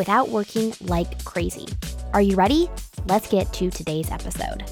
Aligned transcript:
without 0.00 0.30
working 0.30 0.72
like 0.80 1.22
crazy. 1.26 1.66
Are 2.14 2.22
you 2.22 2.34
ready? 2.34 2.70
Let's 3.06 3.28
get 3.28 3.52
to 3.52 3.68
today's 3.70 4.10
episode. 4.10 4.64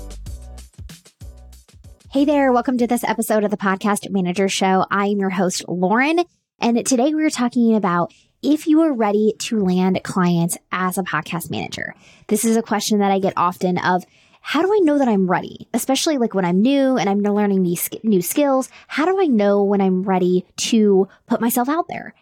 Hey 2.10 2.24
there, 2.24 2.50
welcome 2.50 2.78
to 2.78 2.86
this 2.86 3.04
episode 3.04 3.44
of 3.44 3.50
the 3.50 3.58
Podcast 3.58 4.10
Manager 4.10 4.48
Show. 4.48 4.86
I 4.90 5.08
am 5.08 5.18
your 5.18 5.28
host, 5.28 5.68
Lauren, 5.68 6.24
and 6.58 6.86
today 6.86 7.12
we're 7.12 7.28
talking 7.28 7.76
about 7.76 8.14
if 8.42 8.66
you 8.66 8.80
are 8.80 8.94
ready 8.94 9.34
to 9.40 9.60
land 9.60 10.00
clients 10.02 10.56
as 10.72 10.96
a 10.96 11.02
podcast 11.02 11.50
manager. 11.50 11.94
This 12.28 12.46
is 12.46 12.56
a 12.56 12.62
question 12.62 13.00
that 13.00 13.12
I 13.12 13.18
get 13.18 13.34
often 13.36 13.76
of 13.76 14.04
how 14.40 14.62
do 14.62 14.72
I 14.72 14.78
know 14.78 14.96
that 14.96 15.08
I'm 15.08 15.30
ready? 15.30 15.68
Especially 15.74 16.16
like 16.16 16.32
when 16.32 16.46
I'm 16.46 16.62
new 16.62 16.96
and 16.96 17.06
I'm 17.06 17.20
learning 17.20 17.64
these 17.64 17.90
new 18.02 18.22
skills. 18.22 18.70
How 18.86 19.04
do 19.04 19.20
I 19.20 19.26
know 19.26 19.62
when 19.62 19.82
I'm 19.82 20.04
ready 20.04 20.46
to 20.56 21.06
put 21.26 21.42
myself 21.42 21.68
out 21.68 21.84
there? 21.90 22.14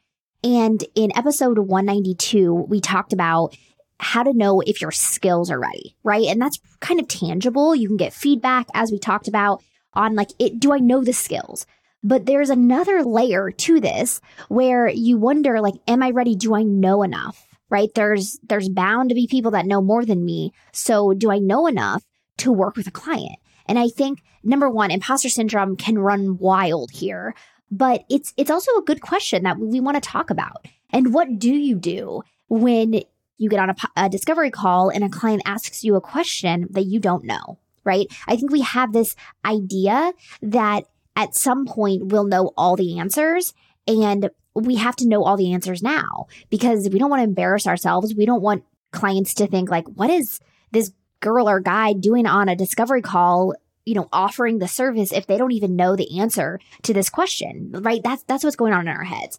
And 0.45 0.85
in 0.95 1.17
episode 1.17 1.59
192, 1.59 2.55
we 2.55 2.81
talked 2.81 3.13
about 3.13 3.57
how 3.99 4.23
to 4.23 4.33
know 4.33 4.61
if 4.61 4.81
your 4.81 4.91
skills 4.91 5.51
are 5.51 5.61
ready, 5.61 5.97
right? 6.05 6.27
And 6.27 6.41
that's 6.41 6.61
kind 6.81 7.01
of 7.01 7.09
tangible. 7.09 7.75
You 7.75 7.89
can 7.89 7.97
get 7.97 8.13
feedback 8.13 8.67
as 8.75 8.91
we 8.91 8.99
talked 8.99 9.29
about 9.29 9.63
on 9.95 10.15
like 10.15 10.31
it 10.39 10.61
do 10.61 10.73
I 10.73 10.79
know 10.79 11.03
the 11.03 11.13
skills? 11.13 11.67
But 12.03 12.27
there's 12.27 12.51
another 12.51 13.03
layer 13.03 13.51
to 13.51 13.81
this 13.81 14.21
where 14.49 14.89
you 14.89 15.17
wonder 15.17 15.61
like 15.61 15.75
am 15.89 16.03
I 16.03 16.11
ready? 16.11 16.37
Do 16.37 16.55
I 16.55 16.63
know 16.63 17.03
enough? 17.03 17.47
Right? 17.71 17.89
There's 17.95 18.39
there's 18.47 18.69
bound 18.69 19.09
to 19.09 19.15
be 19.15 19.27
people 19.27 19.51
that 19.53 19.67
know 19.67 19.81
more 19.81 20.05
than 20.05 20.25
me. 20.25 20.53
So 20.73 21.15
do 21.15 21.31
I 21.31 21.39
know 21.39 21.67
enough 21.67 22.05
to 22.39 22.53
work 22.53 22.77
with 22.77 22.87
a 22.87 22.93
client? 22.93 23.39
And 23.69 23.79
I 23.79 23.89
think 23.89 24.23
number 24.45 24.71
1, 24.71 24.93
imposter 24.93 25.29
syndrome 25.29 25.77
can 25.77 25.99
run 25.99 26.39
wild 26.39 26.91
here 26.93 27.35
but 27.71 28.05
it's 28.09 28.33
it's 28.37 28.51
also 28.51 28.71
a 28.73 28.83
good 28.83 29.01
question 29.01 29.43
that 29.45 29.59
we 29.59 29.81
want 29.81 29.97
to 29.97 30.01
talk 30.01 30.31
about. 30.31 30.67
And 30.91 31.13
what 31.13 31.39
do 31.39 31.53
you 31.53 31.77
do 31.77 32.23
when 32.49 33.03
you 33.39 33.51
get 33.51 33.61
on 33.61 33.71
a, 33.71 33.77
a 33.97 34.09
discovery 34.09 34.51
call 34.51 34.89
and 34.89 35.05
a 35.05 35.09
client 35.09 35.43
asks 35.45 35.85
you 35.85 35.95
a 35.97 36.01
question 36.01 36.69
that 36.71 36.85
you 36.85 37.01
don't 37.01 37.25
know, 37.25 37.59
right? 37.85 38.07
I 38.27 38.37
think 38.37 38.51
we 38.51 38.63
have 38.63 38.93
this 38.93 39.15
idea 39.45 40.13
that 40.43 40.85
at 41.17 41.35
some 41.35 41.67
point 41.67 42.07
we'll 42.07 42.25
know 42.25 42.53
all 42.57 42.77
the 42.77 42.99
answers 42.99 43.53
and 43.87 44.31
we 44.55 44.77
have 44.77 44.97
to 44.97 45.09
know 45.09 45.25
all 45.25 45.37
the 45.37 45.53
answers 45.53 45.83
now 45.83 46.27
because 46.51 46.89
we 46.91 46.99
don't 46.99 47.11
want 47.11 47.21
to 47.21 47.25
embarrass 47.25 47.67
ourselves. 47.67 48.15
We 48.15 48.27
don't 48.27 48.43
want 48.43 48.65
clients 48.93 49.35
to 49.35 49.47
think 49.47 49.71
like, 49.71 49.87
what 49.89 50.11
is 50.11 50.41
this 50.73 50.93
girl 51.21 51.49
or 51.49 51.61
guy 51.61 51.93
doing 51.93 52.27
on 52.27 52.49
a 52.49 52.57
discovery 52.57 53.03
call 53.03 53.55
you 53.87 53.95
know, 53.95 54.09
offering 54.13 54.59
the 54.59 54.69
service 54.69 55.13
if 55.13 55.27
they 55.27 55.39
don't 55.39 55.53
even 55.53 55.77
know 55.77 55.97
the 55.97 56.19
answer 56.19 56.59
to 56.83 56.93
this 56.93 57.09
question, 57.09 57.71
right? 57.73 58.03
That's, 58.03 58.25
that's 58.25 58.45
what's 58.45 58.57
going 58.57 58.75
on 58.75 58.89
in 58.89 58.95
our 58.95 59.05
heads. 59.05 59.39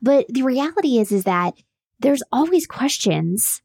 But 0.00 0.26
the 0.28 0.42
reality 0.42 0.98
is, 0.98 1.10
is 1.10 1.24
that 1.24 1.54
there's 1.98 2.22
always 2.30 2.66
questions 2.66 3.62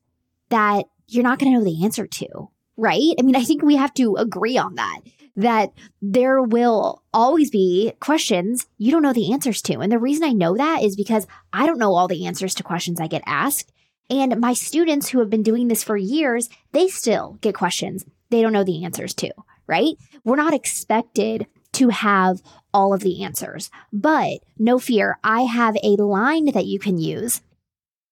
that 0.49 0.85
you're 1.07 1.23
not 1.23 1.37
going 1.37 1.51
to 1.51 1.59
know 1.59 1.65
the 1.65 1.83
answer 1.83 2.07
to, 2.07 2.49
right? 2.77 3.13
I 3.19 3.21
mean, 3.21 3.35
I 3.35 3.43
think 3.43 3.61
we 3.61 3.75
have 3.75 3.93
to 3.95 4.15
agree 4.15 4.57
on 4.57 4.75
that, 4.75 5.01
that 5.35 5.73
there 6.01 6.41
will 6.41 7.03
always 7.13 7.51
be 7.51 7.91
questions 7.99 8.65
you 8.77 8.91
don't 8.91 9.03
know 9.03 9.13
the 9.13 9.33
answers 9.33 9.61
to. 9.63 9.79
And 9.79 9.91
the 9.91 9.99
reason 9.99 10.23
I 10.23 10.31
know 10.31 10.55
that 10.55 10.83
is 10.83 10.95
because 10.95 11.27
I 11.51 11.65
don't 11.65 11.79
know 11.79 11.93
all 11.93 12.07
the 12.07 12.25
answers 12.25 12.55
to 12.55 12.63
questions 12.63 12.99
I 12.99 13.07
get 13.07 13.23
asked. 13.25 13.71
And 14.09 14.39
my 14.39 14.53
students 14.53 15.09
who 15.09 15.19
have 15.19 15.29
been 15.29 15.43
doing 15.43 15.67
this 15.67 15.83
for 15.83 15.97
years, 15.97 16.49
they 16.71 16.87
still 16.87 17.37
get 17.41 17.55
questions 17.55 18.05
they 18.29 18.41
don't 18.41 18.53
know 18.53 18.63
the 18.63 18.83
answers 18.83 19.13
to 19.13 19.29
right? 19.67 19.95
We're 20.23 20.35
not 20.35 20.53
expected 20.53 21.47
to 21.73 21.89
have 21.89 22.41
all 22.73 22.93
of 22.93 23.01
the 23.01 23.23
answers. 23.23 23.69
But 23.91 24.39
no 24.57 24.79
fear, 24.79 25.17
I 25.23 25.41
have 25.41 25.75
a 25.83 25.95
line 25.95 26.45
that 26.53 26.65
you 26.65 26.79
can 26.79 26.97
use 26.97 27.41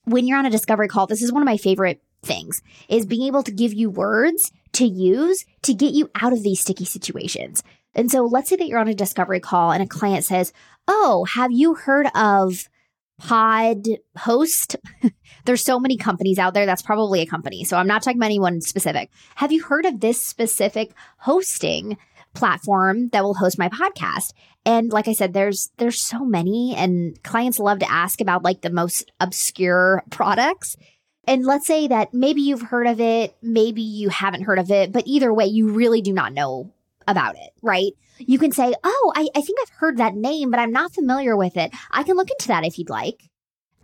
when 0.05 0.27
you're 0.27 0.37
on 0.37 0.45
a 0.45 0.51
discovery 0.51 0.87
call. 0.87 1.07
This 1.07 1.21
is 1.21 1.31
one 1.31 1.41
of 1.41 1.47
my 1.47 1.57
favorite 1.57 2.01
things 2.23 2.61
is 2.87 3.05
being 3.05 3.23
able 3.23 3.43
to 3.43 3.51
give 3.51 3.73
you 3.73 3.89
words 3.89 4.51
to 4.73 4.85
use 4.85 5.43
to 5.63 5.73
get 5.73 5.93
you 5.93 6.09
out 6.21 6.33
of 6.33 6.43
these 6.43 6.59
sticky 6.59 6.85
situations. 6.85 7.63
And 7.93 8.11
so 8.11 8.23
let's 8.23 8.49
say 8.49 8.55
that 8.55 8.67
you're 8.67 8.79
on 8.79 8.87
a 8.87 8.93
discovery 8.93 9.39
call 9.39 9.71
and 9.71 9.83
a 9.83 9.87
client 9.87 10.23
says, 10.23 10.53
"Oh, 10.87 11.25
have 11.25 11.51
you 11.51 11.75
heard 11.75 12.07
of 12.15 12.69
pod 13.21 13.87
host. 14.17 14.75
There's 15.45 15.63
so 15.63 15.79
many 15.79 15.95
companies 15.95 16.39
out 16.39 16.53
there. 16.53 16.65
That's 16.65 16.81
probably 16.81 17.21
a 17.21 17.25
company. 17.25 17.63
So 17.63 17.77
I'm 17.77 17.87
not 17.87 18.01
talking 18.01 18.17
about 18.17 18.25
anyone 18.25 18.61
specific. 18.61 19.09
Have 19.35 19.51
you 19.51 19.63
heard 19.63 19.85
of 19.85 19.99
this 19.99 20.23
specific 20.23 20.93
hosting 21.17 21.97
platform 22.33 23.09
that 23.09 23.23
will 23.23 23.35
host 23.35 23.59
my 23.59 23.69
podcast? 23.69 24.33
And 24.65 24.91
like 24.91 25.07
I 25.07 25.13
said, 25.13 25.33
there's 25.33 25.71
there's 25.77 26.01
so 26.01 26.25
many 26.25 26.75
and 26.75 27.21
clients 27.23 27.59
love 27.59 27.79
to 27.79 27.91
ask 27.91 28.21
about 28.21 28.43
like 28.43 28.61
the 28.61 28.71
most 28.71 29.11
obscure 29.19 30.03
products. 30.09 30.75
And 31.27 31.45
let's 31.45 31.67
say 31.67 31.87
that 31.87 32.15
maybe 32.15 32.41
you've 32.41 32.63
heard 32.63 32.87
of 32.87 32.99
it, 32.99 33.35
maybe 33.43 33.83
you 33.83 34.09
haven't 34.09 34.43
heard 34.43 34.57
of 34.57 34.71
it, 34.71 34.91
but 34.91 35.03
either 35.05 35.31
way, 35.31 35.45
you 35.45 35.71
really 35.73 36.01
do 36.01 36.11
not 36.11 36.33
know 36.33 36.71
about 37.11 37.35
it, 37.35 37.51
right? 37.61 37.91
You 38.17 38.39
can 38.39 38.51
say, 38.51 38.73
Oh, 38.83 39.13
I, 39.15 39.27
I 39.35 39.41
think 39.41 39.59
I've 39.61 39.77
heard 39.77 39.97
that 39.97 40.15
name, 40.15 40.49
but 40.51 40.59
I'm 40.59 40.71
not 40.71 40.93
familiar 40.93 41.35
with 41.37 41.57
it. 41.57 41.71
I 41.91 42.03
can 42.03 42.15
look 42.15 42.29
into 42.29 42.47
that 42.47 42.65
if 42.65 42.77
you'd 42.77 42.89
like. 42.89 43.29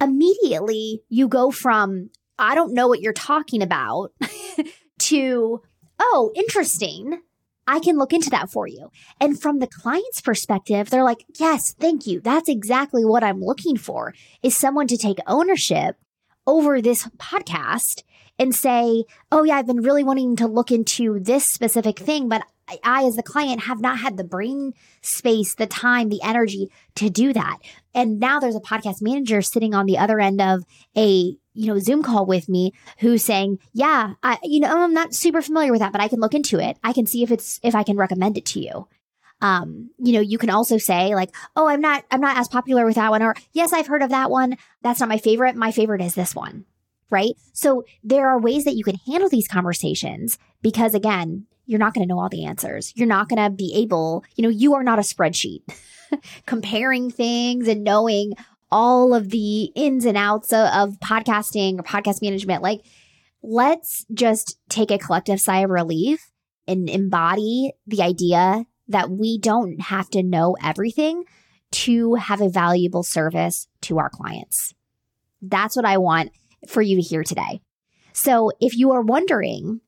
Immediately, 0.02 1.02
you 1.10 1.28
go 1.28 1.52
from, 1.52 2.10
I 2.40 2.56
don't 2.56 2.74
know 2.74 2.88
what 2.88 3.02
you're 3.02 3.14
talking 3.14 3.62
about 3.62 4.12
to, 5.00 5.62
Oh, 6.00 6.32
interesting. 6.36 7.22
I 7.68 7.80
can 7.80 7.98
look 7.98 8.14
into 8.14 8.30
that 8.30 8.50
for 8.50 8.66
you. 8.66 8.92
And 9.20 9.40
from 9.40 9.59
the 9.59 9.68
client's 9.68 10.22
perspective, 10.22 10.90
they're 10.90 11.04
like, 11.04 11.26
yes, 11.38 11.74
thank 11.78 12.08
you. 12.08 12.22
That's 12.22 12.48
exactly 12.48 13.04
what 13.04 13.24
I'm 13.24 13.42
looking 13.42 13.76
for 13.78 14.14
is 14.42 14.56
someone 14.56 14.88
to 14.88 14.98
take 14.98 15.18
ownership 15.28 15.98
over 16.46 16.82
this 16.82 17.08
podcast 17.18 18.04
and 18.40 18.56
say, 18.56 19.04
oh 19.32 19.44
yeah, 19.44 19.56
I've 19.56 19.68
been 19.68 19.82
really 19.82 20.04
wanting 20.04 20.38
to 20.38 20.48
look 20.48 20.72
into 20.72 21.20
this 21.20 21.46
specific 21.46 22.00
thing, 22.00 22.30
but 22.30 22.44
I, 22.83 23.03
as 23.05 23.16
the 23.16 23.23
client, 23.23 23.61
have 23.61 23.81
not 23.81 24.00
had 24.00 24.17
the 24.17 24.23
brain 24.23 24.73
space, 25.01 25.55
the 25.55 25.67
time, 25.67 26.09
the 26.09 26.22
energy 26.23 26.69
to 26.95 27.09
do 27.09 27.33
that. 27.33 27.59
And 27.94 28.19
now 28.19 28.39
there's 28.39 28.55
a 28.55 28.61
podcast 28.61 29.01
manager 29.01 29.41
sitting 29.41 29.73
on 29.73 29.85
the 29.85 29.97
other 29.97 30.19
end 30.19 30.41
of 30.41 30.63
a 30.95 31.38
you 31.57 31.66
know 31.66 31.79
Zoom 31.79 32.03
call 32.03 32.25
with 32.25 32.47
me 32.47 32.73
who's 33.00 33.23
saying, 33.23 33.59
"Yeah, 33.73 34.13
I, 34.22 34.38
you 34.44 34.59
know, 34.59 34.83
I'm 34.83 34.94
not 34.94 35.13
super 35.13 35.41
familiar 35.41 35.72
with 35.72 35.79
that, 35.79 35.91
but 35.91 36.01
I 36.01 36.07
can 36.07 36.19
look 36.19 36.35
into 36.35 36.59
it. 36.59 36.78
I 36.83 36.94
can 36.94 37.07
see 37.07 37.23
if 37.23 37.31
it's 37.31 37.59
if 37.63 37.73
I 37.75 37.83
can 37.83 37.97
recommend 37.97 38.38
it 38.38 38.45
to 38.47 38.59
you." 38.59 38.88
Um, 39.41 39.91
you 39.97 40.13
know, 40.13 40.19
you 40.19 40.38
can 40.38 40.49
also 40.49 40.78
say 40.78 41.16
like, 41.16 41.35
"Oh, 41.55 41.67
I'm 41.67 41.81
not 41.81 42.03
I'm 42.11 42.22
not 42.22 42.38
as 42.38 42.47
popular 42.47 42.85
with 42.85 42.95
that 42.95 43.09
one," 43.09 43.23
or 43.23 43.35
"Yes, 43.53 43.73
I've 43.73 43.88
heard 43.88 44.03
of 44.03 44.11
that 44.11 44.29
one. 44.29 44.57
That's 44.84 44.99
not 44.99 45.09
my 45.09 45.17
favorite. 45.17 45.55
My 45.55 45.72
favorite 45.72 46.01
is 46.01 46.16
this 46.16 46.35
one." 46.35 46.66
Right? 47.09 47.35
So 47.53 47.85
there 48.03 48.28
are 48.28 48.39
ways 48.39 48.66
that 48.66 48.75
you 48.75 48.84
can 48.84 48.97
handle 49.07 49.29
these 49.29 49.47
conversations 49.47 50.38
because 50.61 50.94
again, 50.94 51.47
you're 51.67 51.79
not 51.79 51.94
going 51.94 52.07
to 52.07 52.11
know 52.11 52.19
all 52.19 52.29
the 52.29 52.45
answers. 52.45 52.94
You're 52.95 53.07
not 53.07 53.29
going 53.29 53.44
to 53.44 53.55
be 53.55 53.73
able, 53.75 54.23
you 54.35 54.41
know, 54.41 54.50
you 54.50 54.73
are 54.73 54.83
not 54.83 55.00
a 55.00 55.03
spreadsheet 55.03 55.61
comparing 56.47 57.11
things 57.11 57.67
and 57.67 57.83
knowing 57.83 58.33
all 58.72 59.13
of 59.13 59.29
the 59.29 59.66
ins 59.75 60.05
and 60.05 60.17
outs 60.17 60.51
of, 60.51 60.67
of, 60.73 61.00
podcasting 61.00 61.79
or 61.79 61.83
podcast 61.83 62.22
management. 62.22 62.63
Like, 62.63 62.81
let's 63.44 64.05
just 64.14 64.58
take 64.69 64.91
a 64.91 64.97
collective 64.97 65.40
sigh 65.40 65.59
of 65.59 65.69
relief 65.69 66.31
and 66.67 66.90
embody 66.90 67.73
the 67.85 68.02
idea 68.02 68.66
that 68.87 69.09
we 69.09 69.37
don't 69.37 69.79
have 69.81 70.09
to 70.11 70.23
know 70.23 70.55
everything 70.63 71.23
to 71.70 72.16
have 72.16 72.41
a 72.41 72.49
valuable 72.49 73.03
service 73.03 73.67
to 73.81 73.99
our 73.99 74.09
clients. 74.09 74.73
That's 75.41 75.75
what 75.75 75.85
I 75.85 75.97
want 75.97 76.31
for 76.67 76.81
you 76.81 76.96
to 76.96 77.02
hear 77.02 77.23
today. 77.23 77.61
So 78.13 78.52
if 78.59 78.75
you 78.75 78.91
are 78.91 79.02
wondering, 79.02 79.81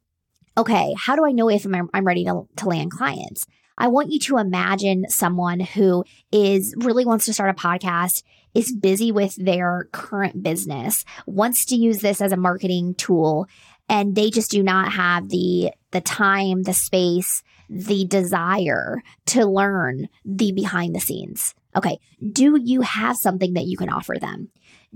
okay, 0.60 0.94
how 0.98 1.16
do 1.16 1.26
I 1.26 1.32
know 1.32 1.50
if 1.50 1.66
I'm, 1.66 1.90
I'm 1.94 2.06
ready 2.06 2.26
to, 2.26 2.48
to 2.58 2.68
land 2.68 2.92
clients? 2.92 3.46
I 3.78 3.88
want 3.88 4.12
you 4.12 4.20
to 4.20 4.38
imagine 4.38 5.06
someone 5.08 5.62
who 5.62 6.04
is 6.34 6.76
really 6.78 7.06
wants 7.06 7.26
to 7.26 7.34
start 7.34 7.50
a 7.50 7.54
podcast, 7.54 8.24
is 8.54 8.76
busy 8.76 9.14
with 9.14 9.36
their 9.38 9.88
current 9.94 10.44
business, 10.44 11.06
wants 11.26 11.64
to 11.66 11.76
use 11.76 12.00
this 12.00 12.20
as 12.20 12.34
a 12.34 12.38
marketing 12.38 12.94
tool, 12.96 13.48
and 13.88 14.16
they 14.16 14.30
just 14.30 14.52
do 14.52 14.62
not 14.62 14.92
have 14.92 15.30
the 15.30 15.72
the 15.92 16.02
time, 16.02 16.64
the 16.64 16.74
space, 16.74 17.42
the 17.70 18.06
desire 18.06 19.02
to 19.28 19.46
learn 19.46 20.10
the 20.26 20.52
behind 20.52 20.94
the 20.94 21.00
scenes. 21.00 21.56
Okay, 21.74 22.00
do 22.34 22.60
you 22.62 22.82
have 22.82 23.16
something 23.16 23.54
that 23.54 23.66
you 23.66 23.78
can 23.78 23.90
offer 23.90 24.16
them? 24.20 24.50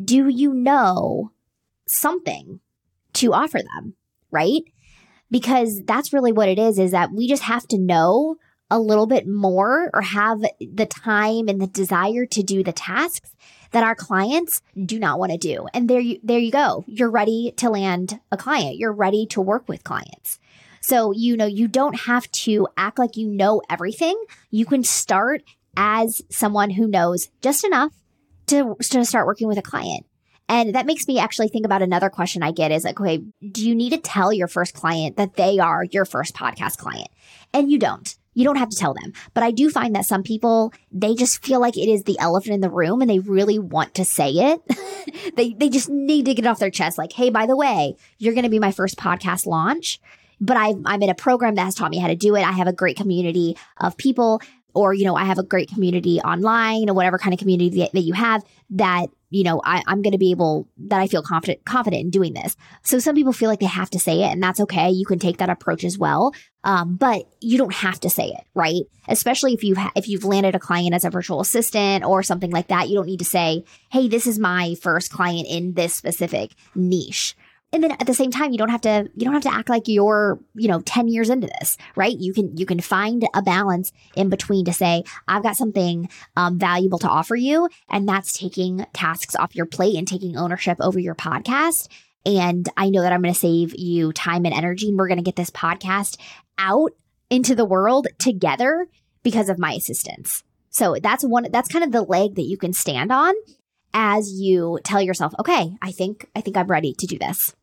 Do 0.04 0.28
you 0.28 0.54
know 0.54 1.32
something 1.88 2.60
to 3.14 3.34
offer 3.34 3.60
them? 3.60 3.96
right? 4.34 4.64
Because 5.34 5.82
that's 5.84 6.14
really 6.14 6.32
what 6.32 6.48
it 6.48 6.60
is, 6.60 6.78
is 6.78 6.92
that 6.92 7.12
we 7.12 7.28
just 7.28 7.42
have 7.42 7.68
to 7.70 7.80
know 7.80 8.36
a 8.70 8.80
little 8.80 9.08
bit 9.08 9.28
more 9.28 9.90
or 9.92 10.02
have 10.02 10.42
the 10.60 10.86
time 10.86 11.48
and 11.48 11.60
the 11.60 11.66
desire 11.66 12.28
to 12.28 12.44
do 12.44 12.64
the 12.64 12.72
tasks 12.72 13.36
that 13.72 13.84
our 13.84 13.96
clients 13.96 14.62
do 14.86 15.00
not 15.00 15.18
want 15.18 15.32
to 15.32 15.38
do. 15.40 15.66
And 15.74 15.90
there 15.90 16.00
you, 16.00 16.20
there 16.22 16.38
you 16.38 16.52
go. 16.52 16.84
You're 16.88 17.10
ready 17.10 17.52
to 17.58 17.72
land 17.72 18.20
a 18.32 18.38
client. 18.38 18.78
You're 18.78 18.94
ready 18.94 19.26
to 19.32 19.42
work 19.42 19.68
with 19.68 19.84
clients. 19.84 20.40
So, 20.82 21.12
you 21.12 21.36
know, 21.36 21.48
you 21.48 21.68
don't 21.68 22.02
have 22.02 22.30
to 22.32 22.68
act 22.78 23.00
like 23.00 23.18
you 23.18 23.28
know 23.28 23.64
everything. 23.72 24.22
You 24.52 24.68
can 24.68 24.84
start 24.84 25.42
as 25.76 26.22
someone 26.30 26.70
who 26.70 26.88
knows 26.88 27.30
just 27.42 27.64
enough 27.64 27.94
to, 28.48 28.76
to 28.82 29.04
start 29.04 29.26
working 29.26 29.48
with 29.48 29.58
a 29.58 29.64
client. 29.64 30.06
And 30.50 30.76
that 30.76 30.86
makes 30.86 31.08
me 31.08 31.20
actually 31.20 31.48
think 31.48 31.66
about 31.66 31.82
another 31.82 32.10
question 32.10 32.44
I 32.44 32.52
get 32.52 32.72
is 32.72 32.84
like, 32.84 33.00
okay, 33.00 33.24
do 33.52 33.68
you 33.68 33.74
need 33.74 33.92
to 33.92 33.98
tell 33.98 34.34
your 34.34 34.48
first 34.48 34.74
client 34.74 35.18
that 35.18 35.36
they 35.36 35.60
are 35.60 35.86
your 35.86 36.06
first 36.06 36.36
podcast 36.36 36.78
client? 36.78 37.08
And 37.54 37.72
you 37.72 37.80
don't. 37.80 38.16
You 38.34 38.44
don't 38.44 38.58
have 38.58 38.70
to 38.70 38.78
tell 38.78 38.94
them. 38.94 39.14
But 39.34 39.44
I 39.44 39.52
do 39.52 39.70
find 39.70 39.96
that 39.96 40.06
some 40.06 40.24
people, 40.24 40.74
they 40.92 41.16
just 41.16 41.46
feel 41.46 41.60
like 41.60 41.78
it 41.78 41.88
is 41.88 42.04
the 42.04 42.18
elephant 42.20 42.56
in 42.56 42.62
the 42.62 42.70
room 42.70 43.02
and 43.02 43.10
they 43.10 43.20
really 43.20 43.60
want 43.60 43.94
to 43.96 44.06
say 44.06 44.30
it. 44.32 45.36
they, 45.36 45.54
they 45.54 45.70
just 45.70 45.90
need 45.90 46.26
to 46.26 46.34
get 46.34 46.48
off 46.48 46.60
their 46.60 46.72
chest. 46.72 46.98
Like, 46.98 47.14
Hey, 47.14 47.30
by 47.30 47.46
the 47.46 47.56
way, 47.56 47.96
you're 48.18 48.34
going 48.34 48.44
to 48.44 48.50
be 48.50 48.60
my 48.60 48.72
first 48.72 48.98
podcast 48.98 49.46
launch, 49.46 50.00
but 50.42 50.58
I, 50.58 50.74
I'm 50.86 51.02
in 51.04 51.10
a 51.10 51.16
program 51.16 51.56
that 51.56 51.66
has 51.66 51.76
taught 51.76 51.92
me 51.92 52.00
how 52.00 52.08
to 52.08 52.16
do 52.16 52.36
it. 52.36 52.42
I 52.42 52.52
have 52.52 52.68
a 52.68 52.74
great 52.74 52.98
community 52.98 53.56
of 53.78 53.98
people 53.98 54.42
or, 54.74 54.94
you 54.94 55.06
know, 55.06 55.16
I 55.16 55.26
have 55.26 55.38
a 55.38 55.44
great 55.44 55.70
community 55.70 56.20
online 56.20 56.90
or 56.90 56.94
whatever 56.96 57.20
kind 57.20 57.34
of 57.34 57.40
community 57.40 57.82
that, 57.82 57.92
that 57.94 58.02
you 58.02 58.14
have 58.14 58.44
that 58.72 59.08
you 59.34 59.44
know, 59.44 59.62
I, 59.64 59.82
am 59.88 60.04
going 60.04 60.12
to 60.12 60.20
be 60.20 60.30
able 60.30 60.68
that 60.78 61.02
I 61.02 61.08
feel 61.08 61.24
confident 61.24 61.66
confident 61.66 62.02
in 62.02 62.10
doing 62.12 62.34
this. 62.34 62.56
So 62.84 63.00
some 63.00 63.16
people 63.16 63.34
feel 63.34 63.50
like 63.50 63.60
they 63.60 63.66
have 63.66 63.90
to 63.90 64.00
say 64.00 64.22
it, 64.22 64.32
and 64.32 64.44
that's 64.44 64.60
okay. 64.60 64.92
You 64.92 65.06
can 65.06 65.18
take 65.18 65.38
that 65.38 65.50
approach 65.50 65.84
as 65.84 65.98
well, 65.98 66.34
um, 66.64 66.96
but 66.96 67.26
you 67.42 67.58
don't 67.58 67.74
have 67.74 68.00
to 68.02 68.10
say 68.10 68.28
it, 68.28 68.46
right? 68.54 68.84
Especially 69.08 69.54
if 69.54 69.64
you 69.64 69.76
ha- 69.76 69.92
if 69.96 70.08
you've 70.08 70.24
landed 70.24 70.54
a 70.54 70.60
client 70.60 70.94
as 70.94 71.04
a 71.04 71.10
virtual 71.10 71.42
assistant 71.42 72.06
or 72.06 72.22
something 72.22 72.52
like 72.52 72.68
that, 72.68 72.90
you 72.90 72.96
don't 72.96 73.08
need 73.08 73.20
to 73.20 73.26
say, 73.26 73.64
"Hey, 73.92 74.08
this 74.08 74.28
is 74.28 74.38
my 74.38 74.76
first 74.76 75.12
client 75.12 75.48
in 75.50 75.74
this 75.74 75.96
specific 75.96 76.52
niche." 76.76 77.36
And 77.74 77.84
then 77.84 77.92
at 77.92 78.06
the 78.06 78.14
same 78.14 78.32
time 78.32 78.52
you 78.52 78.58
don't 78.58 78.70
have 78.70 78.82
to 78.82 79.10
you 79.16 79.26
don't 79.26 79.34
have 79.34 79.44
to 79.44 79.54
act 79.54 79.68
like 79.68 79.88
you're 79.88 80.40
you 80.54 80.68
know 80.68 80.80
10 80.82 81.08
years 81.08 81.30
into 81.30 81.48
this 81.60 81.78
right? 81.96 82.18
You 82.18 82.34
can 82.34 82.56
you 82.56 82.66
can 82.66 82.80
find 82.80 83.28
a 83.34 83.42
balance 83.42 83.92
in 84.16 84.30
between 84.30 84.66
to 84.66 84.74
say 84.74 85.04
i've 85.28 85.44
got 85.44 85.58
something 85.58 86.08
um, 86.38 86.60
valuable 86.60 87.00
to 87.00 87.10
offer 87.10 87.36
you 87.36 87.68
and 87.90 88.08
that's 88.08 88.38
taking 88.38 88.86
tasks 88.94 89.36
off 89.36 89.56
your 89.56 89.66
plate 89.66 89.96
and 89.96 90.08
taking 90.08 90.38
ownership 90.38 90.78
over 90.80 91.00
your 91.00 91.16
podcast. 91.16 91.90
And 92.26 92.70
i 92.78 92.90
know 92.90 93.02
that 93.02 93.12
i'm 93.12 93.22
going 93.22 93.34
to 93.34 93.40
save 93.40 93.76
you 93.78 94.14
time 94.14 94.46
and 94.46 94.54
energy 94.54 94.90
and 94.90 94.98
we're 94.98 95.08
going 95.08 95.18
to 95.18 95.24
get 95.24 95.36
this 95.36 95.50
podcast 95.50 96.18
out 96.58 96.92
into 97.30 97.56
the 97.56 97.66
world 97.66 98.08
together 98.20 98.88
because 99.24 99.50
of 99.50 99.58
my 99.58 99.74
assistance. 99.74 100.44
So 100.70 100.98
that's 101.02 101.24
one 101.24 101.48
that's 101.52 101.70
kind 101.70 101.84
of 101.84 101.92
the 101.92 102.02
leg 102.04 102.36
that 102.36 102.44
you 102.44 102.58
can 102.58 102.74
stand 102.74 103.12
on 103.12 103.34
as 103.94 104.32
you 104.34 104.80
tell 104.84 105.02
yourself 105.02 105.34
okay 105.40 105.76
i 105.82 105.92
think 105.92 106.28
i 106.36 106.42
think 106.42 106.58
i'm 106.58 106.68
ready 106.68 106.94
to 106.94 107.06
do 107.06 107.18
this 107.18 107.56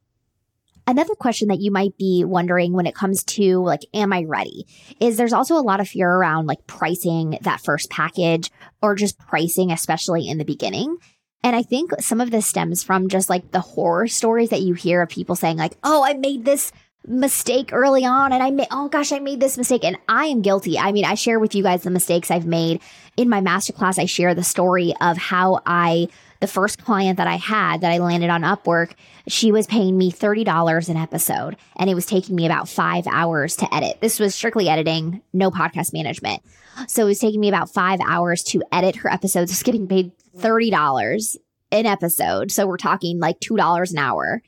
Another 0.90 1.14
question 1.14 1.46
that 1.48 1.60
you 1.60 1.70
might 1.70 1.96
be 1.98 2.24
wondering 2.24 2.72
when 2.72 2.84
it 2.84 2.96
comes 2.96 3.22
to 3.22 3.62
like, 3.62 3.82
am 3.94 4.12
I 4.12 4.24
ready? 4.24 4.66
Is 4.98 5.16
there's 5.16 5.32
also 5.32 5.54
a 5.54 5.62
lot 5.62 5.78
of 5.78 5.86
fear 5.86 6.10
around 6.10 6.46
like 6.46 6.66
pricing 6.66 7.38
that 7.42 7.60
first 7.60 7.90
package 7.90 8.50
or 8.82 8.96
just 8.96 9.16
pricing, 9.16 9.70
especially 9.70 10.28
in 10.28 10.38
the 10.38 10.44
beginning. 10.44 10.96
And 11.44 11.54
I 11.54 11.62
think 11.62 11.92
some 12.00 12.20
of 12.20 12.32
this 12.32 12.48
stems 12.48 12.82
from 12.82 13.08
just 13.08 13.30
like 13.30 13.52
the 13.52 13.60
horror 13.60 14.08
stories 14.08 14.50
that 14.50 14.62
you 14.62 14.74
hear 14.74 15.00
of 15.00 15.08
people 15.08 15.36
saying, 15.36 15.58
like, 15.58 15.76
oh, 15.84 16.02
I 16.02 16.14
made 16.14 16.44
this 16.44 16.72
mistake 17.10 17.70
early 17.72 18.04
on 18.04 18.32
and 18.32 18.42
I 18.42 18.50
made, 18.50 18.68
oh 18.70 18.88
gosh, 18.88 19.12
I 19.12 19.18
made 19.18 19.40
this 19.40 19.58
mistake. 19.58 19.84
And 19.84 19.98
I 20.08 20.26
am 20.26 20.42
guilty. 20.42 20.78
I 20.78 20.92
mean, 20.92 21.04
I 21.04 21.14
share 21.14 21.40
with 21.40 21.54
you 21.54 21.62
guys 21.62 21.82
the 21.82 21.90
mistakes 21.90 22.30
I've 22.30 22.46
made. 22.46 22.80
In 23.16 23.28
my 23.28 23.40
masterclass, 23.40 23.98
I 23.98 24.06
share 24.06 24.34
the 24.34 24.44
story 24.44 24.94
of 25.00 25.18
how 25.18 25.60
I 25.66 26.08
the 26.40 26.46
first 26.46 26.82
client 26.82 27.18
that 27.18 27.26
I 27.26 27.36
had 27.36 27.82
that 27.82 27.92
I 27.92 27.98
landed 27.98 28.30
on 28.30 28.42
Upwork, 28.42 28.92
she 29.28 29.52
was 29.52 29.66
paying 29.66 29.98
me 29.98 30.10
$30 30.10 30.88
an 30.88 30.96
episode 30.96 31.56
and 31.76 31.90
it 31.90 31.94
was 31.94 32.06
taking 32.06 32.34
me 32.34 32.46
about 32.46 32.66
five 32.66 33.06
hours 33.06 33.56
to 33.56 33.74
edit. 33.74 34.00
This 34.00 34.18
was 34.18 34.34
strictly 34.34 34.68
editing, 34.68 35.20
no 35.34 35.50
podcast 35.50 35.92
management. 35.92 36.42
So 36.88 37.02
it 37.02 37.08
was 37.08 37.18
taking 37.18 37.40
me 37.40 37.50
about 37.50 37.70
five 37.70 38.00
hours 38.00 38.42
to 38.44 38.62
edit 38.72 38.96
her 38.96 39.12
episodes, 39.12 39.52
just 39.52 39.64
getting 39.64 39.86
paid 39.86 40.12
$30 40.38 41.36
an 41.72 41.86
episode. 41.86 42.50
So 42.50 42.66
we're 42.66 42.78
talking 42.78 43.20
like 43.20 43.38
$2 43.40 43.90
an 43.90 43.98
hour. 43.98 44.42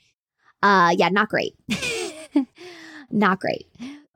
Uh, 0.63 0.95
yeah, 0.97 1.11
not 1.11 1.29
great. 1.29 1.55
not 3.13 3.41
great. 3.41 3.67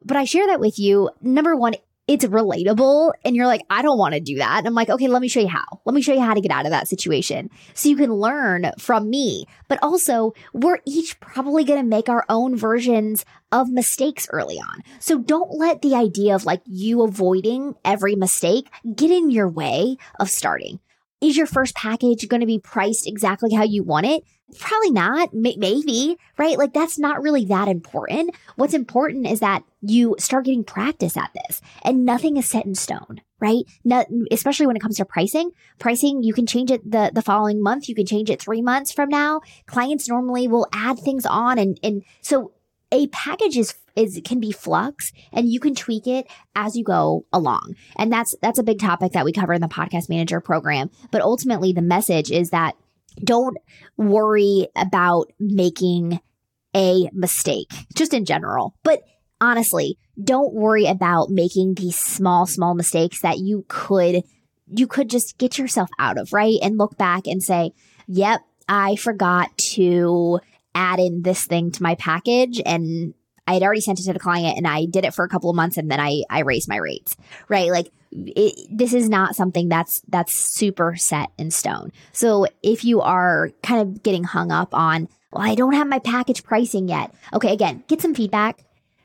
But 0.04 0.16
I 0.16 0.24
share 0.24 0.46
that 0.48 0.60
with 0.60 0.78
you. 0.78 1.10
Number 1.20 1.56
one, 1.56 1.74
it's 2.08 2.24
relatable 2.24 3.12
and 3.24 3.34
you're 3.34 3.46
like, 3.46 3.62
I 3.68 3.82
don't 3.82 3.98
want 3.98 4.14
to 4.14 4.20
do 4.20 4.36
that. 4.36 4.58
And 4.58 4.66
I'm 4.66 4.74
like, 4.74 4.88
okay, 4.88 5.08
let 5.08 5.20
me 5.20 5.28
show 5.28 5.40
you 5.40 5.48
how. 5.48 5.64
Let 5.84 5.94
me 5.94 6.02
show 6.02 6.12
you 6.12 6.20
how 6.20 6.34
to 6.34 6.40
get 6.40 6.52
out 6.52 6.64
of 6.64 6.70
that 6.70 6.86
situation 6.86 7.50
so 7.74 7.88
you 7.88 7.96
can 7.96 8.12
learn 8.12 8.70
from 8.78 9.10
me. 9.10 9.46
But 9.68 9.80
also, 9.82 10.32
we're 10.52 10.78
each 10.86 11.18
probably 11.18 11.64
going 11.64 11.80
to 11.80 11.86
make 11.86 12.08
our 12.08 12.24
own 12.28 12.56
versions 12.56 13.24
of 13.50 13.70
mistakes 13.70 14.28
early 14.30 14.56
on. 14.56 14.82
So 15.00 15.18
don't 15.18 15.58
let 15.58 15.82
the 15.82 15.96
idea 15.96 16.34
of 16.34 16.44
like 16.44 16.62
you 16.64 17.02
avoiding 17.02 17.74
every 17.84 18.14
mistake 18.14 18.70
get 18.94 19.10
in 19.10 19.30
your 19.30 19.48
way 19.48 19.96
of 20.20 20.30
starting. 20.30 20.78
Is 21.26 21.36
your 21.36 21.48
first 21.48 21.74
package 21.74 22.28
going 22.28 22.38
to 22.38 22.46
be 22.46 22.60
priced 22.60 23.08
exactly 23.08 23.52
how 23.52 23.64
you 23.64 23.82
want 23.82 24.06
it? 24.06 24.22
Probably 24.60 24.92
not. 24.92 25.30
maybe, 25.34 26.16
right? 26.38 26.56
Like 26.56 26.72
that's 26.72 27.00
not 27.00 27.20
really 27.20 27.44
that 27.46 27.66
important. 27.66 28.30
What's 28.54 28.74
important 28.74 29.26
is 29.26 29.40
that 29.40 29.64
you 29.80 30.14
start 30.20 30.44
getting 30.44 30.62
practice 30.62 31.16
at 31.16 31.32
this 31.34 31.60
and 31.82 32.04
nothing 32.04 32.36
is 32.36 32.48
set 32.48 32.64
in 32.64 32.76
stone, 32.76 33.22
right? 33.40 33.64
Especially 34.30 34.68
when 34.68 34.76
it 34.76 34.82
comes 34.82 34.98
to 34.98 35.04
pricing. 35.04 35.50
Pricing, 35.80 36.22
you 36.22 36.32
can 36.32 36.46
change 36.46 36.70
it 36.70 36.88
the, 36.88 37.10
the 37.12 37.22
following 37.22 37.60
month. 37.60 37.88
You 37.88 37.96
can 37.96 38.06
change 38.06 38.30
it 38.30 38.40
three 38.40 38.62
months 38.62 38.92
from 38.92 39.08
now. 39.08 39.40
Clients 39.66 40.08
normally 40.08 40.46
will 40.46 40.68
add 40.72 41.00
things 41.00 41.26
on. 41.26 41.58
And, 41.58 41.80
and 41.82 42.04
so 42.20 42.52
a 42.92 43.06
package 43.08 43.56
is 43.56 43.74
is 43.96 44.20
can 44.24 44.40
be 44.40 44.52
flux 44.52 45.12
and 45.32 45.50
you 45.50 45.58
can 45.58 45.74
tweak 45.74 46.06
it 46.06 46.26
as 46.54 46.76
you 46.76 46.84
go 46.84 47.24
along. 47.32 47.74
And 47.96 48.12
that's 48.12 48.34
that's 48.42 48.58
a 48.58 48.64
big 48.64 48.78
topic 48.78 49.12
that 49.12 49.24
we 49.24 49.32
cover 49.32 49.52
in 49.52 49.62
the 49.62 49.68
podcast 49.68 50.08
manager 50.08 50.40
program. 50.40 50.90
But 51.10 51.22
ultimately 51.22 51.72
the 51.72 51.82
message 51.82 52.30
is 52.30 52.50
that 52.50 52.76
don't 53.24 53.56
worry 53.96 54.68
about 54.76 55.32
making 55.40 56.20
a 56.74 57.08
mistake, 57.12 57.72
just 57.94 58.12
in 58.12 58.26
general. 58.26 58.74
But 58.82 59.02
honestly, 59.40 59.98
don't 60.22 60.54
worry 60.54 60.86
about 60.86 61.30
making 61.30 61.74
these 61.74 61.96
small, 61.96 62.46
small 62.46 62.74
mistakes 62.74 63.22
that 63.22 63.38
you 63.38 63.64
could, 63.68 64.22
you 64.68 64.86
could 64.86 65.08
just 65.08 65.38
get 65.38 65.58
yourself 65.58 65.88
out 65.98 66.18
of, 66.18 66.32
right? 66.32 66.58
And 66.62 66.76
look 66.76 66.98
back 66.98 67.26
and 67.26 67.42
say, 67.42 67.72
yep, 68.06 68.40
I 68.68 68.96
forgot 68.96 69.56
to 69.58 70.40
add 70.76 71.00
in 71.00 71.22
this 71.22 71.46
thing 71.46 71.70
to 71.72 71.82
my 71.82 71.94
package 71.94 72.60
and 72.64 73.14
I 73.46 73.54
had 73.54 73.62
already 73.62 73.80
sent 73.80 73.98
it 73.98 74.04
to 74.04 74.12
the 74.12 74.18
client 74.18 74.58
and 74.58 74.66
I 74.66 74.84
did 74.86 75.04
it 75.04 75.14
for 75.14 75.24
a 75.24 75.28
couple 75.28 75.48
of 75.48 75.56
months 75.56 75.76
and 75.76 75.90
then 75.90 76.00
I, 76.00 76.22
I 76.28 76.40
raised 76.40 76.68
my 76.68 76.76
rates, 76.76 77.16
right? 77.48 77.70
Like 77.70 77.90
it, 78.12 78.68
this 78.70 78.92
is 78.92 79.08
not 79.08 79.36
something 79.36 79.68
that's, 79.68 80.02
that's 80.08 80.32
super 80.32 80.96
set 80.96 81.30
in 81.38 81.50
stone. 81.50 81.92
So 82.12 82.46
if 82.62 82.84
you 82.84 83.00
are 83.00 83.50
kind 83.62 83.80
of 83.80 84.02
getting 84.02 84.24
hung 84.24 84.52
up 84.52 84.74
on, 84.74 85.08
well, 85.32 85.42
I 85.42 85.54
don't 85.54 85.74
have 85.74 85.86
my 85.86 85.98
package 85.98 86.44
pricing 86.44 86.88
yet. 86.88 87.14
Okay. 87.32 87.52
Again, 87.52 87.84
get 87.88 88.02
some 88.02 88.14
feedback. 88.14 88.64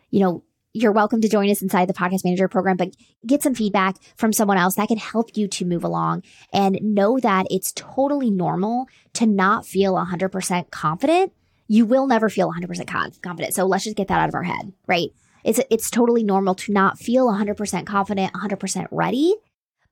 You 0.09 0.19
know, 0.19 0.43
you're 0.73 0.91
welcome 0.91 1.21
to 1.21 1.29
join 1.29 1.49
us 1.49 1.61
inside 1.61 1.87
the 1.87 1.93
podcast 1.93 2.23
manager 2.23 2.47
program, 2.47 2.77
but 2.77 2.95
get 3.25 3.43
some 3.43 3.53
feedback 3.53 3.97
from 4.15 4.33
someone 4.33 4.57
else 4.57 4.75
that 4.75 4.87
can 4.87 4.97
help 4.97 5.35
you 5.35 5.47
to 5.49 5.65
move 5.65 5.83
along 5.83 6.23
and 6.51 6.79
know 6.81 7.19
that 7.19 7.45
it's 7.49 7.73
totally 7.73 8.31
normal 8.31 8.87
to 9.13 9.25
not 9.25 9.65
feel 9.65 9.93
100% 9.93 10.71
confident 10.71 11.33
you 11.71 11.85
will 11.85 12.05
never 12.05 12.27
feel 12.27 12.51
100% 12.51 13.21
confident. 13.21 13.53
So 13.53 13.65
let's 13.65 13.85
just 13.85 13.95
get 13.95 14.09
that 14.09 14.19
out 14.19 14.27
of 14.27 14.35
our 14.35 14.43
head, 14.43 14.73
right? 14.87 15.07
It's 15.45 15.61
it's 15.69 15.89
totally 15.89 16.21
normal 16.21 16.53
to 16.55 16.73
not 16.73 16.99
feel 16.99 17.27
100% 17.27 17.85
confident, 17.85 18.33
100% 18.33 18.87
ready, 18.91 19.35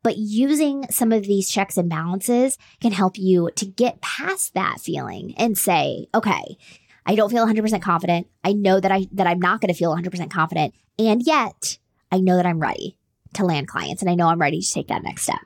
but 0.03 0.17
using 0.17 0.85
some 0.89 1.13
of 1.13 1.23
these 1.23 1.49
checks 1.49 1.77
and 1.77 1.89
balances 1.89 2.57
can 2.81 2.91
help 2.91 3.17
you 3.17 3.49
to 3.55 3.65
get 3.65 4.01
past 4.01 4.53
that 4.55 4.81
feeling 4.81 5.33
and 5.37 5.57
say, 5.57 6.07
okay, 6.13 6.57
I 7.05 7.15
don't 7.15 7.29
feel 7.31 7.47
100% 7.47 7.81
confident. 7.81 8.27
I 8.43 8.51
know 8.51 8.81
that 8.81 8.91
I 8.91 9.07
that 9.13 9.25
I'm 9.25 9.39
not 9.39 9.61
going 9.61 9.73
to 9.73 9.79
feel 9.79 9.95
100% 9.95 10.29
confident, 10.29 10.73
and 10.99 11.25
yet 11.25 11.77
I 12.11 12.19
know 12.19 12.35
that 12.35 12.45
I'm 12.45 12.59
ready 12.59 12.97
to 13.35 13.45
land 13.45 13.69
clients 13.69 14.01
and 14.01 14.11
I 14.11 14.15
know 14.15 14.27
I'm 14.27 14.41
ready 14.41 14.59
to 14.59 14.73
take 14.73 14.89
that 14.89 15.03
next 15.03 15.23
step. 15.23 15.39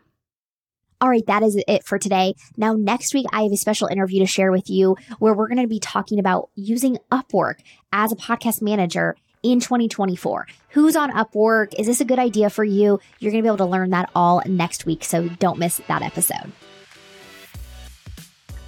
All 1.04 1.10
right, 1.10 1.26
that 1.26 1.44
is 1.44 1.62
it 1.68 1.84
for 1.84 2.00
today. 2.00 2.34
Now, 2.56 2.76
next 2.76 3.14
week, 3.14 3.26
I 3.34 3.42
have 3.42 3.52
a 3.52 3.58
special 3.58 3.90
interview 3.90 4.20
to 4.20 4.26
share 4.26 4.54
with 4.54 4.70
you 4.70 4.96
where 5.20 5.34
we're 5.34 5.50
going 5.50 5.62
to 5.62 5.68
be 5.68 5.78
talking 5.78 6.18
about 6.18 6.50
using 6.56 6.98
Upwork 7.12 7.56
as 7.92 8.14
a 8.14 8.16
podcast 8.16 8.62
manager 8.62 9.18
in 9.44 9.60
2024. 9.60 10.48
Who's 10.70 10.96
on 10.96 11.12
Upwork? 11.12 11.78
Is 11.78 11.88
this 11.88 12.00
a 12.00 12.06
good 12.06 12.20
idea 12.20 12.50
for 12.50 12.64
you? 12.64 13.02
You're 13.20 13.34
going 13.34 13.44
to 13.44 13.46
be 13.46 13.50
able 13.50 13.58
to 13.58 13.66
learn 13.66 13.90
that 13.90 14.12
all 14.16 14.42
next 14.46 14.86
week, 14.86 15.04
so 15.04 15.28
don't 15.28 15.60
miss 15.60 15.82
that 15.90 16.02
episode. 16.02 16.54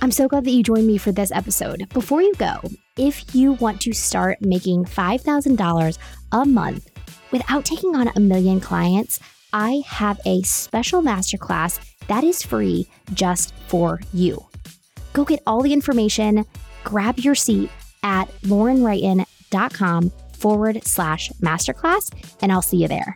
I'm 0.01 0.11
so 0.11 0.27
glad 0.27 0.43
that 0.43 0.51
you 0.51 0.61
joined 0.61 0.87
me 0.87 0.97
for 0.97 1.13
this 1.13 1.31
episode. 1.31 1.87
Before 1.93 2.21
you 2.21 2.33
go, 2.33 2.59
if 2.97 3.33
you 3.33 3.53
want 3.53 3.79
to 3.83 3.93
start 3.93 4.41
making 4.41 4.83
$5,000 4.83 5.97
a 6.33 6.45
month 6.45 6.91
without 7.31 7.63
taking 7.63 7.95
on 7.95 8.09
a 8.13 8.19
million 8.19 8.59
clients, 8.59 9.21
I 9.55 9.83
have 9.87 10.19
a 10.25 10.41
special 10.41 11.01
masterclass 11.01 11.79
that 12.07 12.25
is 12.25 12.43
free 12.43 12.89
just 13.13 13.53
for 13.67 14.01
you. 14.13 14.45
Go 15.13 15.23
get 15.23 15.41
all 15.47 15.61
the 15.61 15.71
information, 15.71 16.45
grab 16.83 17.19
your 17.19 17.35
seat 17.35 17.69
at 18.03 18.25
laurenwrighton.com 18.41 20.11
forward 20.33 20.85
slash 20.85 21.31
masterclass, 21.41 22.11
and 22.41 22.51
I'll 22.51 22.61
see 22.61 22.81
you 22.81 22.89
there. 22.89 23.15